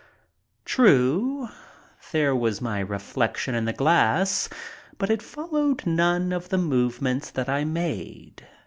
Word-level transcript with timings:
True, 0.65 1.49
there 2.11 2.35
was 2.35 2.59
my 2.59 2.79
reflection 2.79 3.53
in 3.53 3.65
the 3.65 3.71
glass, 3.71 4.49
but 4.97 5.11
it 5.11 5.21
followed 5.21 5.85
none 5.85 6.33
of 6.33 6.49
the 6.49 6.57
movements 6.57 7.29
that 7.29 7.47
I 7.47 7.65
made. 7.65 8.47